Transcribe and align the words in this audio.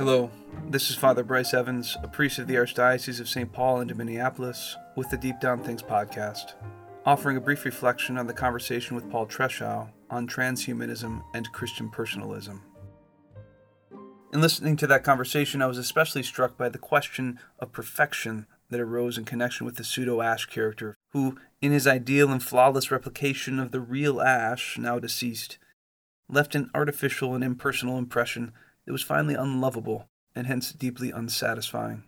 Hello, 0.00 0.30
this 0.70 0.88
is 0.88 0.96
Father 0.96 1.22
Bryce 1.22 1.52
Evans, 1.52 1.94
a 2.02 2.08
priest 2.08 2.38
of 2.38 2.46
the 2.46 2.54
Archdiocese 2.54 3.20
of 3.20 3.28
St. 3.28 3.52
Paul 3.52 3.80
and 3.80 3.94
Minneapolis, 3.94 4.74
with 4.96 5.10
the 5.10 5.18
Deep 5.18 5.38
Down 5.40 5.62
Things 5.62 5.82
podcast, 5.82 6.54
offering 7.04 7.36
a 7.36 7.40
brief 7.42 7.66
reflection 7.66 8.16
on 8.16 8.26
the 8.26 8.32
conversation 8.32 8.96
with 8.96 9.10
Paul 9.10 9.26
Treschow 9.26 9.90
on 10.08 10.26
transhumanism 10.26 11.22
and 11.34 11.52
Christian 11.52 11.90
personalism. 11.90 12.62
In 14.32 14.40
listening 14.40 14.78
to 14.78 14.86
that 14.86 15.04
conversation, 15.04 15.60
I 15.60 15.66
was 15.66 15.76
especially 15.76 16.22
struck 16.22 16.56
by 16.56 16.70
the 16.70 16.78
question 16.78 17.38
of 17.58 17.70
perfection 17.70 18.46
that 18.70 18.80
arose 18.80 19.18
in 19.18 19.26
connection 19.26 19.66
with 19.66 19.76
the 19.76 19.84
pseudo 19.84 20.22
Ash 20.22 20.46
character, 20.46 20.96
who, 21.10 21.36
in 21.60 21.72
his 21.72 21.86
ideal 21.86 22.30
and 22.30 22.42
flawless 22.42 22.90
replication 22.90 23.60
of 23.60 23.70
the 23.70 23.80
real 23.80 24.22
Ash, 24.22 24.78
now 24.78 24.98
deceased, 24.98 25.58
left 26.26 26.54
an 26.54 26.70
artificial 26.74 27.34
and 27.34 27.44
impersonal 27.44 27.98
impression 27.98 28.54
that 28.86 28.92
was 28.92 29.02
finally 29.02 29.34
unlovable 29.34 30.08
and 30.34 30.46
hence 30.46 30.72
deeply 30.72 31.10
unsatisfying. 31.10 32.04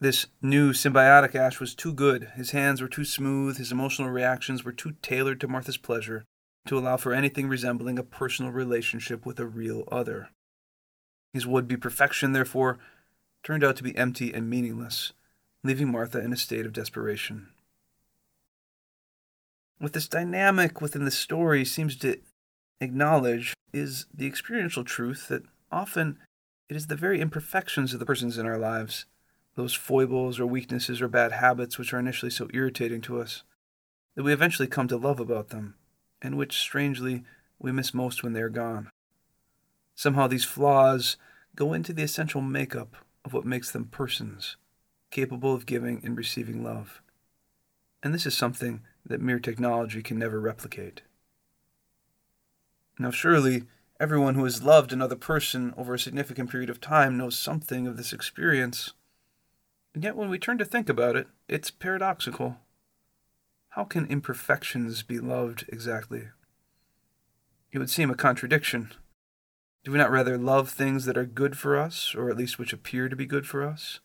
This 0.00 0.26
new 0.40 0.72
symbiotic 0.72 1.34
Ash 1.34 1.60
was 1.60 1.74
too 1.74 1.92
good, 1.92 2.30
his 2.34 2.52
hands 2.52 2.80
were 2.80 2.88
too 2.88 3.04
smooth, 3.04 3.58
his 3.58 3.70
emotional 3.70 4.08
reactions 4.08 4.64
were 4.64 4.72
too 4.72 4.92
tailored 5.02 5.40
to 5.40 5.48
Martha's 5.48 5.76
pleasure 5.76 6.24
to 6.66 6.78
allow 6.78 6.96
for 6.96 7.12
anything 7.12 7.48
resembling 7.48 7.98
a 7.98 8.02
personal 8.02 8.50
relationship 8.50 9.26
with 9.26 9.38
a 9.38 9.46
real 9.46 9.84
other. 9.92 10.30
His 11.32 11.46
would 11.46 11.68
be 11.68 11.76
perfection, 11.76 12.32
therefore, 12.32 12.78
turned 13.42 13.62
out 13.62 13.76
to 13.76 13.82
be 13.82 13.96
empty 13.96 14.32
and 14.32 14.48
meaningless, 14.48 15.12
leaving 15.62 15.92
Martha 15.92 16.20
in 16.20 16.32
a 16.32 16.36
state 16.36 16.66
of 16.66 16.72
desperation. 16.72 17.48
What 19.78 19.92
this 19.92 20.08
dynamic 20.08 20.80
within 20.80 21.04
the 21.04 21.10
story 21.10 21.64
seems 21.64 21.96
to 21.96 22.18
acknowledge 22.80 23.54
is 23.72 24.06
the 24.12 24.26
experiential 24.26 24.84
truth 24.84 25.28
that 25.28 25.42
often 25.70 26.18
it 26.68 26.76
is 26.76 26.86
the 26.86 26.96
very 26.96 27.20
imperfections 27.20 27.92
of 27.92 28.00
the 28.00 28.06
persons 28.06 28.38
in 28.38 28.46
our 28.46 28.58
lives, 28.58 29.06
those 29.54 29.74
foibles 29.74 30.38
or 30.40 30.46
weaknesses 30.46 31.02
or 31.02 31.08
bad 31.08 31.32
habits 31.32 31.78
which 31.78 31.92
are 31.92 31.98
initially 31.98 32.30
so 32.30 32.48
irritating 32.54 33.00
to 33.02 33.20
us, 33.20 33.42
that 34.14 34.22
we 34.22 34.32
eventually 34.32 34.68
come 34.68 34.88
to 34.88 34.96
love 34.96 35.20
about 35.20 35.48
them, 35.48 35.74
and 36.22 36.36
which, 36.36 36.58
strangely, 36.58 37.24
we 37.58 37.72
miss 37.72 37.92
most 37.92 38.22
when 38.22 38.32
they 38.32 38.42
are 38.42 38.48
gone. 38.48 38.90
Somehow 39.94 40.26
these 40.26 40.44
flaws 40.44 41.16
go 41.54 41.72
into 41.72 41.92
the 41.92 42.02
essential 42.02 42.40
makeup 42.40 42.96
of 43.24 43.32
what 43.32 43.44
makes 43.44 43.70
them 43.70 43.84
persons, 43.84 44.56
capable 45.10 45.54
of 45.54 45.66
giving 45.66 46.00
and 46.04 46.16
receiving 46.16 46.64
love. 46.64 47.02
And 48.02 48.14
this 48.14 48.26
is 48.26 48.36
something 48.36 48.80
that 49.04 49.20
mere 49.20 49.40
technology 49.40 50.02
can 50.02 50.18
never 50.18 50.40
replicate. 50.40 51.02
Now, 53.00 53.10
surely, 53.10 53.62
everyone 53.98 54.34
who 54.34 54.44
has 54.44 54.62
loved 54.62 54.92
another 54.92 55.16
person 55.16 55.72
over 55.74 55.94
a 55.94 55.98
significant 55.98 56.50
period 56.50 56.68
of 56.68 56.82
time 56.82 57.16
knows 57.16 57.34
something 57.34 57.86
of 57.86 57.96
this 57.96 58.12
experience. 58.12 58.92
And 59.94 60.04
yet, 60.04 60.16
when 60.16 60.28
we 60.28 60.38
turn 60.38 60.58
to 60.58 60.66
think 60.66 60.90
about 60.90 61.16
it, 61.16 61.26
it's 61.48 61.70
paradoxical. 61.70 62.58
How 63.70 63.84
can 63.84 64.04
imperfections 64.04 65.02
be 65.02 65.18
loved 65.18 65.64
exactly? 65.68 66.28
It 67.72 67.78
would 67.78 67.88
seem 67.88 68.10
a 68.10 68.14
contradiction. 68.14 68.92
Do 69.82 69.92
we 69.92 69.98
not 69.98 70.10
rather 70.10 70.36
love 70.36 70.68
things 70.68 71.06
that 71.06 71.16
are 71.16 71.24
good 71.24 71.56
for 71.56 71.78
us, 71.78 72.14
or 72.14 72.28
at 72.28 72.36
least 72.36 72.58
which 72.58 72.74
appear 72.74 73.08
to 73.08 73.16
be 73.16 73.24
good 73.24 73.46
for 73.46 73.64
us? 73.64 74.00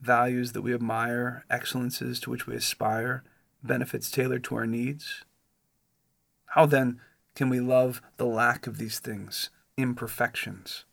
Values 0.00 0.52
that 0.52 0.62
we 0.62 0.72
admire, 0.72 1.44
excellences 1.50 2.18
to 2.20 2.30
which 2.30 2.46
we 2.46 2.56
aspire, 2.56 3.22
benefits 3.62 4.10
tailored 4.10 4.44
to 4.44 4.54
our 4.54 4.66
needs? 4.66 5.26
How 6.46 6.64
then 6.64 7.02
can 7.40 7.48
we 7.48 7.58
love 7.58 8.02
the 8.18 8.26
lack 8.26 8.66
of 8.66 8.76
these 8.76 8.98
things, 8.98 9.48
imperfections? 9.78 10.84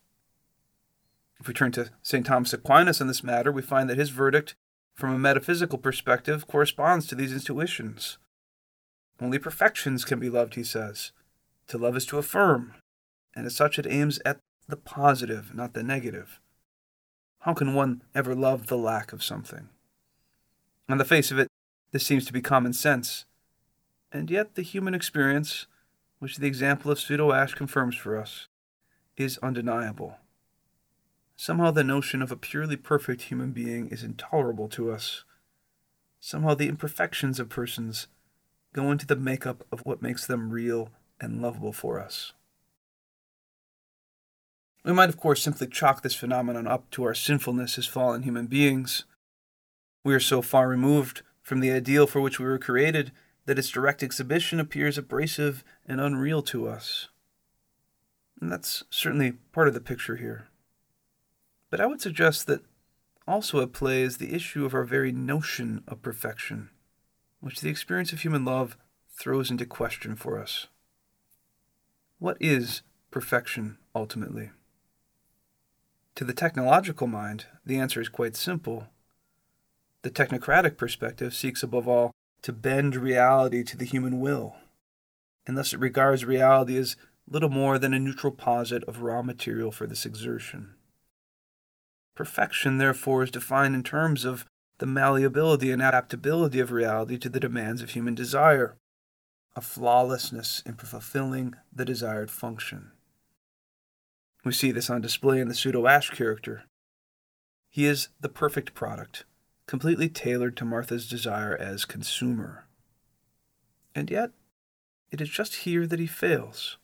If 1.42 1.48
we 1.50 1.54
turn 1.54 1.74
to 1.74 1.90
St. 2.02 2.26
Thomas 2.26 2.54
Aquinas 2.54 3.02
on 3.02 3.08
this 3.08 3.22
matter, 3.22 3.52
we 3.52 3.62
find 3.62 3.90
that 3.90 3.98
his 3.98 4.12
verdict, 4.12 4.56
from 4.96 5.14
a 5.14 5.20
metaphysical 5.20 5.78
perspective, 5.78 6.48
corresponds 6.48 7.06
to 7.08 7.16
these 7.16 7.34
intuitions. 7.34 8.18
Only 9.20 9.40
perfections 9.40 10.06
can 10.06 10.22
be 10.22 10.30
loved, 10.30 10.56
he 10.56 10.64
says. 10.64 11.12
To 11.68 11.78
love 11.78 11.98
is 11.98 12.06
to 12.06 12.18
affirm, 12.18 12.76
and 13.36 13.46
as 13.46 13.54
such 13.54 13.78
it 13.78 13.86
aims 13.86 14.22
at 14.24 14.40
the 14.70 14.78
positive, 14.78 15.54
not 15.54 15.74
the 15.74 15.84
negative. 15.84 16.40
How 17.40 17.56
can 17.56 17.74
one 17.74 18.04
ever 18.16 18.34
love 18.34 18.68
the 18.68 18.78
lack 18.78 19.12
of 19.12 19.22
something? 19.22 19.68
On 20.88 20.98
the 20.98 21.04
face 21.04 21.30
of 21.30 21.40
it, 21.40 21.50
this 21.92 22.06
seems 22.06 22.26
to 22.26 22.32
be 22.32 22.42
common 22.42 22.72
sense. 22.72 23.26
And 24.14 24.32
yet 24.32 24.56
the 24.56 24.62
human 24.62 24.94
experience, 24.94 25.68
which 26.20 26.38
the 26.38 26.48
example 26.48 26.92
of 26.92 27.00
pseudo 27.00 27.32
ash 27.32 27.54
confirms 27.54 27.96
for 27.96 28.18
us, 28.18 28.48
is 29.16 29.38
undeniable. 29.40 30.18
Somehow 31.36 31.72
the 31.72 31.84
notion 31.84 32.22
of 32.22 32.32
a 32.32 32.36
purely 32.36 32.76
perfect 32.76 33.24
human 33.24 33.52
being 33.52 33.90
is 33.90 34.04
intolerable 34.04 34.68
to 34.70 34.92
us. 34.92 35.24
Somehow 36.20 36.56
the 36.56 36.68
imperfections 36.68 37.40
of 37.40 37.50
persons 37.50 38.08
go 38.74 38.92
into 38.92 39.06
the 39.06 39.16
makeup 39.16 39.64
of 39.72 39.82
what 39.86 40.02
makes 40.02 40.26
them 40.26 40.50
real 40.50 40.90
and 41.20 41.42
lovable 41.42 41.74
for 41.74 42.00
us. 42.00 42.34
We 44.84 44.94
might, 44.94 45.10
of 45.10 45.18
course, 45.18 45.44
simply 45.44 45.68
chalk 45.68 46.02
this 46.02 46.16
phenomenon 46.16 46.66
up 46.66 46.90
to 46.92 47.04
our 47.04 47.14
sinfulness 47.14 47.78
as 47.78 47.86
fallen 47.86 48.24
human 48.24 48.48
beings. 48.48 49.04
We 50.04 50.16
are 50.16 50.20
so 50.20 50.42
far 50.42 50.68
removed 50.68 51.24
from 51.42 51.60
the 51.60 51.72
ideal 51.72 52.08
for 52.08 52.22
which 52.22 52.40
we 52.40 52.46
were 52.46 52.58
created 52.58 53.12
that 53.48 53.58
its 53.58 53.70
direct 53.70 54.04
exhibition 54.04 54.60
appears 54.60 54.98
abrasive 54.98 55.64
and 55.88 56.02
unreal 56.02 56.42
to 56.44 56.68
us. 56.68 57.08
And 58.40 58.52
that's 58.52 58.84
certainly 58.90 59.32
part 59.54 59.70
of 59.70 59.74
the 59.74 59.80
picture 59.80 60.18
here. 60.18 60.50
But 61.70 61.80
I 61.80 61.86
would 61.86 62.02
suggest 62.02 62.46
that 62.48 62.62
also 63.26 63.62
at 63.62 63.72
play 63.72 64.02
is 64.02 64.18
the 64.18 64.36
issue 64.36 64.66
of 64.66 64.74
our 64.74 64.84
very 64.84 65.14
notion 65.14 65.82
of 65.88 66.02
perfection, 66.02 66.70
which 67.40 67.62
the 67.62 67.70
experience 67.70 68.12
of 68.12 68.22
human 68.22 68.44
love 68.44 68.78
throws 69.18 69.50
into 69.50 69.66
question 69.66 70.16
for 70.16 70.38
us. 70.38 70.68
What 72.20 72.38
is 72.42 72.82
perfection 73.12 73.78
ultimately? 73.96 74.52
To 76.16 76.26
the 76.26 76.34
technological 76.34 77.08
mind, 77.08 77.46
the 77.66 77.80
answer 77.80 78.02
is 78.02 78.10
quite 78.10 78.36
simple. 78.36 78.88
The 80.02 80.10
technocratic 80.10 80.76
perspective 80.76 81.34
seeks 81.34 81.64
above 81.64 81.88
all 81.88 82.12
to 82.42 82.54
bend 82.54 82.96
reality 82.96 83.64
to 83.64 83.78
the 83.78 83.86
human 83.86 84.20
will, 84.20 84.56
and 85.46 85.58
thus 85.58 85.74
it 85.74 85.80
regards 85.80 86.26
reality 86.26 86.78
as 86.78 86.96
little 87.30 87.50
more 87.50 87.78
than 87.78 87.94
a 87.94 88.00
neutral 88.00 88.32
posit 88.32 88.84
of 88.86 89.02
raw 89.02 89.22
material 89.22 89.72
for 89.72 89.86
this 89.86 90.06
exertion. 90.06 90.76
Perfection, 92.16 92.78
therefore, 92.78 93.24
is 93.24 93.32
defined 93.32 93.76
in 93.76 93.84
terms 93.84 94.26
of 94.26 94.46
the 94.80 94.86
malleability 94.86 95.72
and 95.72 95.82
adaptability 95.82 96.60
of 96.60 96.72
reality 96.72 97.18
to 97.18 97.30
the 97.30 97.40
demands 97.40 97.82
of 97.82 97.92
human 97.92 98.16
desire, 98.16 98.78
a 99.56 99.62
flawlessness 99.62 100.62
in 100.66 100.76
fulfilling 100.76 101.56
the 101.74 101.86
desired 101.86 102.32
function. 102.32 102.92
We 104.46 104.54
see 104.54 104.72
this 104.72 104.90
on 104.90 105.02
display 105.02 105.40
in 105.40 105.48
the 105.48 105.56
pseudo 105.56 105.88
Ash 105.88 106.10
character. 106.12 106.64
He 107.70 107.86
is 107.86 108.10
the 108.20 108.30
perfect 108.30 108.74
product, 108.74 109.26
completely 109.68 110.08
tailored 110.08 110.56
to 110.58 110.66
Martha's 110.66 111.08
desire 111.08 111.56
as 111.56 111.86
consumer. 111.86 112.66
And 113.94 114.10
yet, 114.10 114.32
it 115.12 115.22
is 115.22 115.30
just 115.30 115.56
here 115.58 115.86
that 115.86 116.00
he 116.00 116.08
fails. 116.08 116.78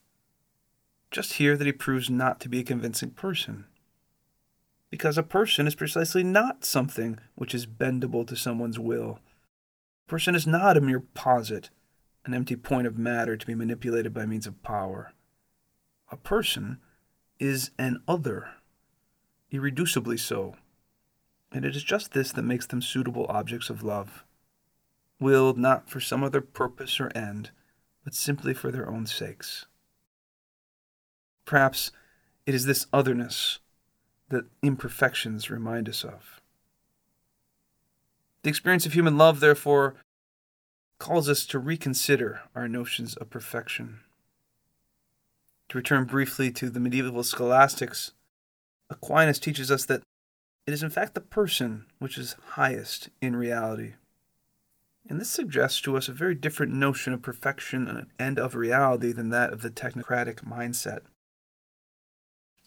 Just 1.09 1.33
here 1.33 1.55
that 1.55 1.65
he 1.65 1.71
proves 1.71 2.09
not 2.09 2.39
to 2.41 2.49
be 2.49 2.59
a 2.59 2.63
convincing 2.63 3.11
person. 3.11 3.65
Because 4.89 5.17
a 5.17 5.23
person 5.23 5.65
is 5.65 5.75
precisely 5.75 6.23
not 6.23 6.65
something 6.65 7.19
which 7.35 7.55
is 7.55 7.65
bendable 7.65 8.27
to 8.27 8.35
someone's 8.35 8.79
will. 8.79 9.19
A 10.05 10.09
person 10.09 10.35
is 10.35 10.45
not 10.45 10.77
a 10.77 10.81
mere 10.81 10.99
posit, 10.99 11.69
an 12.25 12.33
empty 12.33 12.55
point 12.55 12.85
of 12.85 12.97
matter 12.97 13.37
to 13.37 13.47
be 13.47 13.55
manipulated 13.55 14.13
by 14.13 14.25
means 14.25 14.45
of 14.45 14.61
power. 14.61 15.13
A 16.11 16.17
person 16.17 16.79
is 17.39 17.71
an 17.79 18.01
other, 18.07 18.49
irreducibly 19.51 20.19
so 20.19 20.55
and 21.53 21.63
it 21.63 21.75
is 21.75 21.83
just 21.83 22.13
this 22.13 22.31
that 22.31 22.41
makes 22.41 22.65
them 22.65 22.81
suitable 22.81 23.27
objects 23.29 23.69
of 23.69 23.83
love, 23.83 24.23
willed 25.19 25.57
not 25.57 25.89
for 25.89 25.99
some 25.99 26.23
other 26.23 26.41
purpose 26.41 26.99
or 26.99 27.15
end, 27.15 27.51
but 28.03 28.15
simply 28.15 28.53
for 28.53 28.71
their 28.71 28.89
own 28.89 29.05
sakes. 29.05 29.67
Perhaps 31.45 31.91
it 32.45 32.55
is 32.55 32.65
this 32.65 32.87
otherness 32.91 33.59
that 34.29 34.45
imperfections 34.63 35.49
remind 35.49 35.87
us 35.87 36.03
of. 36.03 36.41
The 38.41 38.49
experience 38.49 38.85
of 38.85 38.93
human 38.93 39.17
love, 39.17 39.39
therefore, 39.39 39.95
calls 40.97 41.29
us 41.29 41.45
to 41.45 41.59
reconsider 41.59 42.41
our 42.55 42.67
notions 42.67 43.15
of 43.15 43.29
perfection. 43.29 43.99
To 45.69 45.77
return 45.77 46.05
briefly 46.05 46.51
to 46.51 46.69
the 46.69 46.79
medieval 46.79 47.23
scholastics, 47.23 48.11
Aquinas 48.89 49.39
teaches 49.39 49.71
us 49.71 49.85
that 49.85 50.03
it 50.65 50.73
is 50.73 50.83
in 50.83 50.89
fact 50.89 51.13
the 51.13 51.21
person 51.21 51.85
which 51.99 52.17
is 52.17 52.35
highest 52.51 53.09
in 53.21 53.35
reality. 53.35 53.93
And 55.09 55.19
this 55.19 55.29
suggests 55.29 55.81
to 55.81 55.97
us 55.97 56.07
a 56.07 56.13
very 56.13 56.33
different 56.33 56.73
notion 56.73 57.13
of 57.13 57.21
perfection 57.21 58.07
and 58.17 58.39
of 58.39 58.55
reality 58.55 59.11
than 59.11 59.29
that 59.29 59.51
of 59.51 59.61
the 59.61 59.69
technocratic 59.69 60.45
mindset. 60.45 61.01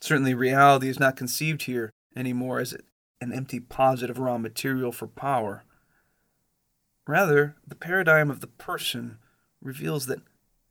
Certainly, 0.00 0.34
reality 0.34 0.88
is 0.88 1.00
not 1.00 1.16
conceived 1.16 1.62
here 1.62 1.90
anymore 2.14 2.60
as 2.60 2.76
an 3.22 3.32
empty 3.32 3.58
positive 3.58 4.18
raw 4.18 4.36
material 4.36 4.92
for 4.92 5.06
power. 5.06 5.64
Rather, 7.06 7.56
the 7.66 7.74
paradigm 7.74 8.30
of 8.30 8.40
the 8.40 8.46
person 8.46 9.16
reveals 9.62 10.06
that 10.06 10.20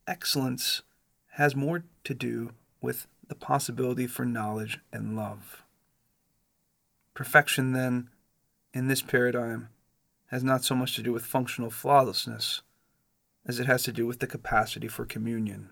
excellence 0.08 0.84
has 1.32 1.56
more 1.56 1.84
to 2.04 2.14
do 2.14 2.52
with 2.82 3.08
the 3.28 3.36
possibility 3.36 4.06
for 4.06 4.26
knowledge 4.26 4.80
and 4.94 5.16
love. 5.16 5.65
Perfection, 7.16 7.72
then, 7.72 8.10
in 8.74 8.88
this 8.88 9.02
paradigm, 9.02 9.70
has 10.28 10.44
not 10.44 10.64
so 10.64 10.76
much 10.76 10.96
to 10.96 11.02
do 11.02 11.12
with 11.12 11.26
functional 11.26 11.72
flawlessness 11.72 12.62
as 13.46 13.60
it 13.60 13.68
has 13.68 13.84
to 13.84 13.94
do 13.94 14.06
with 14.06 14.20
the 14.20 14.28
capacity 14.28 14.88
for 14.88 15.06
communion. 15.06 15.70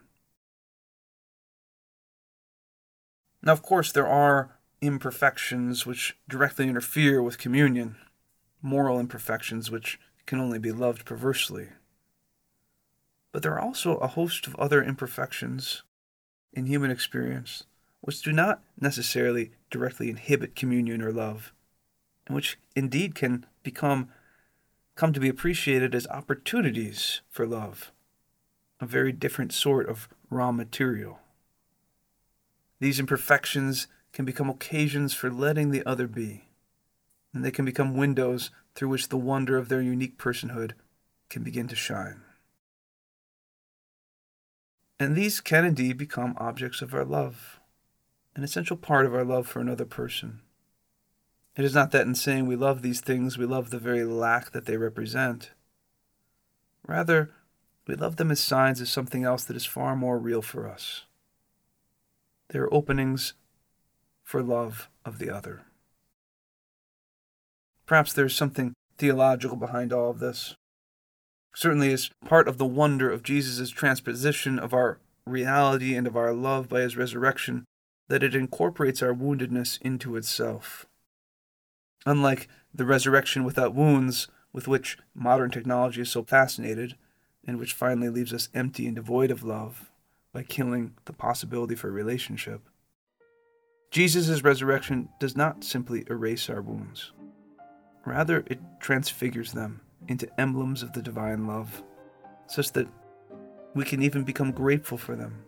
Now, 3.42 3.51
of 3.51 3.62
course, 3.62 3.92
there 3.92 4.07
are 4.07 4.57
imperfections 4.81 5.86
which 5.86 6.16
directly 6.30 6.68
interfere 6.68 7.22
with 7.22 7.38
communion, 7.38 7.98
moral 8.62 9.00
imperfections 9.00 9.69
which 9.69 10.00
can 10.25 10.40
only 10.40 10.60
be 10.60 10.72
loved 10.72 11.04
perversely. 11.04 11.69
But 13.34 13.44
there 13.44 13.54
are 13.54 13.62
also 13.62 13.98
a 13.98 14.07
host 14.07 14.48
of 14.48 14.56
other 14.56 14.81
imperfections 14.81 15.84
in 16.54 16.68
human 16.68 16.92
experience 16.92 17.63
which 18.00 18.22
do 18.22 18.31
not 18.31 18.62
necessarily 18.80 19.51
directly 19.73 20.09
inhibit 20.09 20.55
communion 20.55 21.01
or 21.01 21.11
love, 21.11 21.51
which 22.29 22.57
indeed 22.75 23.15
can 23.15 23.45
become 23.63 24.07
come 24.95 25.11
to 25.11 25.19
be 25.19 25.27
appreciated 25.27 25.95
as 25.95 26.05
opportunities 26.07 27.21
for 27.27 27.47
love, 27.47 27.91
a 28.79 28.85
very 28.85 29.11
different 29.11 29.51
sort 29.51 29.89
of 29.89 30.07
raw 30.29 30.51
material. 30.51 31.19
These 32.79 32.99
imperfections 32.99 33.87
can 34.11 34.23
become 34.23 34.51
occasions 34.51 35.15
for 35.15 35.31
letting 35.31 35.71
the 35.71 35.83
other 35.83 36.07
be, 36.07 36.49
and 37.33 37.43
they 37.43 37.49
can 37.49 37.65
become 37.65 37.97
windows 37.97 38.51
through 38.75 38.89
which 38.89 39.09
the 39.09 39.17
wonder 39.17 39.57
of 39.57 39.69
their 39.69 39.81
unique 39.81 40.19
personhood 40.19 40.73
can 41.29 41.43
begin 41.43 41.67
to 41.67 41.75
shine. 41.75 42.21
And 44.99 45.15
these 45.15 45.41
can 45.41 45.65
indeed 45.65 45.97
become 45.97 46.35
objects 46.37 46.83
of 46.83 46.93
our 46.93 47.03
love, 47.03 47.59
an 48.35 48.44
essential 48.44 48.77
part 48.77 49.06
of 49.06 49.13
our 49.13 49.24
love 49.24 49.47
for 49.47 49.59
another 49.59 49.85
person. 49.85 50.41
It 51.56 51.63
is 51.63 51.75
not 51.75 51.91
that 51.91 52.07
in 52.07 52.15
saying 52.15 52.47
we 52.47 52.56
love 52.56 52.81
these 52.81 53.01
things, 53.01 53.38
we 53.38 53.45
love 53.45 53.69
the 53.69 53.77
very 53.77 54.03
lack 54.03 54.51
that 54.51 54.65
they 54.65 54.77
represent. 54.77 55.51
Rather, 56.88 57.31
we 57.88 57.95
love 57.95 58.15
them 58.15 58.31
as 58.31 58.39
signs 58.39 58.81
of 58.81 58.89
something 58.89 59.24
else 59.24 59.44
that 59.44 59.56
is 59.56 59.65
far 59.65 59.95
more 59.95 60.18
real 60.18 60.41
for 60.41 60.68
us. 60.68 61.03
They 62.50 62.59
are 62.59 62.74
openings 62.74 63.33
for 64.24 64.41
love 64.41 64.89
of 65.06 65.19
the 65.19 65.30
other. 65.30 65.63
Perhaps 67.85 68.13
there 68.13 68.25
is 68.25 68.35
something 68.35 68.74
theological 68.97 69.57
behind 69.57 69.94
all 69.94 70.09
of 70.09 70.19
this. 70.19 70.56
Certainly, 71.56 71.94
as 71.94 72.09
part 72.25 72.47
of 72.47 72.57
the 72.57 72.65
wonder 72.65 73.12
of 73.12 73.21
Jesus' 73.21 73.69
transposition 73.69 74.57
of 74.57 74.74
our 74.74 74.97
reality 75.25 75.95
and 75.95 76.07
of 76.07 76.18
our 76.18 76.33
love 76.33 76.68
by 76.68 76.81
his 76.81 76.97
resurrection, 76.97 77.65
that 78.09 78.23
it 78.23 78.35
incorporates 78.35 79.01
our 79.01 79.13
woundedness 79.13 79.81
into 79.81 80.15
itself. 80.15 80.85
Unlike 82.05 82.47
the 82.73 82.85
resurrection 82.85 83.44
without 83.44 83.73
wounds, 83.73 84.27
with 84.51 84.67
which 84.67 84.97
modern 85.15 85.51
technology 85.51 86.01
is 86.01 86.09
so 86.09 86.23
fascinated, 86.23 86.95
and 87.45 87.57
which 87.57 87.73
finally 87.73 88.09
leaves 88.09 88.33
us 88.33 88.50
empty 88.53 88.85
and 88.88 88.95
devoid 88.95 89.31
of 89.31 89.44
love 89.44 89.91
by 90.31 90.44
killing 90.44 90.94
the 91.05 91.13
possibility 91.13 91.75
for 91.75 91.91
relationship, 91.91 92.61
Jesus' 93.91 94.44
resurrection 94.44 95.09
does 95.19 95.38
not 95.38 95.63
simply 95.63 96.03
erase 96.09 96.49
our 96.49 96.61
wounds. 96.61 97.11
Rather, 98.06 98.44
it 98.47 98.59
transfigures 98.79 99.53
them 99.53 99.81
into 100.07 100.27
emblems 100.39 100.83
of 100.83 100.91
the 100.94 101.01
divine 101.01 101.47
love, 101.47 101.83
such 102.47 102.71
that 102.73 102.88
we 103.75 103.85
can 103.85 104.01
even 104.01 104.23
become 104.23 104.51
grateful 104.51 104.97
for 104.97 105.15
them, 105.15 105.44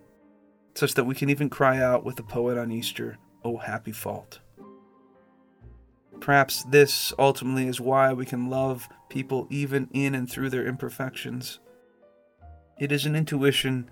such 0.76 0.94
that 0.94 1.06
we 1.06 1.16
can 1.16 1.30
even 1.30 1.50
cry 1.50 1.82
out 1.82 2.04
with 2.04 2.18
the 2.18 2.24
poet 2.24 2.58
on 2.58 2.72
Easter, 2.72 3.18
O 3.44 3.58
happy 3.58 3.92
fault. 3.92 4.40
Perhaps 6.20 6.64
this 6.64 7.14
ultimately 7.18 7.68
is 7.68 7.80
why 7.80 8.14
we 8.14 8.26
can 8.26 8.50
love 8.50 8.90
people 9.10 9.48
even 9.50 9.90
in 9.94 10.16
and 10.16 10.30
through 10.30 10.50
their 10.50 10.66
imperfections. 10.66 11.60
It 12.80 12.92
is 12.92 13.06
an 13.06 13.16
intuition 13.16 13.90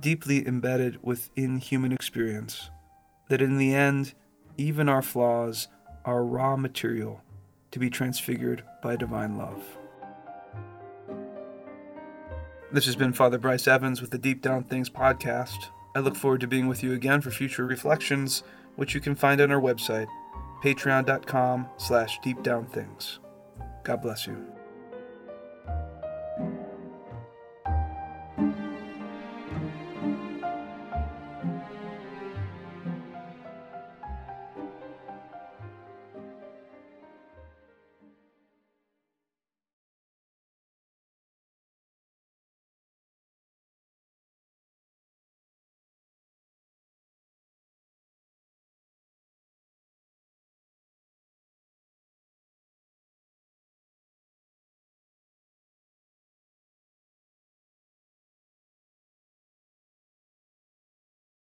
deeply 0.00 0.46
embedded 0.46 1.02
within 1.02 1.58
human 1.58 1.92
experience 1.92 2.70
that 3.28 3.42
in 3.42 3.58
the 3.58 3.74
end, 3.74 4.14
even 4.56 4.88
our 4.88 5.02
flaws 5.02 5.68
are 6.04 6.24
raw 6.24 6.56
material 6.56 7.20
to 7.70 7.78
be 7.78 7.88
transfigured 7.88 8.62
by 8.82 8.96
divine 8.96 9.36
love. 9.38 9.62
This 12.70 12.86
has 12.86 12.96
been 12.96 13.12
Father 13.12 13.38
Bryce 13.38 13.68
Evans 13.68 14.00
with 14.00 14.10
the 14.10 14.18
Deep 14.18 14.40
Down 14.40 14.64
Things 14.64 14.88
podcast. 14.88 15.68
I 15.94 16.00
look 16.00 16.16
forward 16.16 16.40
to 16.40 16.46
being 16.46 16.68
with 16.68 16.82
you 16.82 16.92
again 16.92 17.20
for 17.20 17.30
future 17.30 17.66
reflections, 17.66 18.42
which 18.76 18.94
you 18.94 19.00
can 19.00 19.14
find 19.14 19.40
on 19.40 19.50
our 19.50 19.60
website, 19.60 20.08
patreon.com 20.62 21.68
slash 21.76 22.18
deepdownthings. 22.20 23.18
God 23.84 24.00
bless 24.02 24.26
you. 24.26 24.51